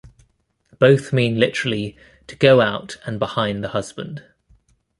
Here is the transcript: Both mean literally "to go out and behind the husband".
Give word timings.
Both 0.79 1.13
mean 1.13 1.39
literally 1.39 1.95
"to 2.25 2.35
go 2.35 2.59
out 2.59 2.97
and 3.05 3.19
behind 3.19 3.63
the 3.63 3.67
husband". 3.69 4.23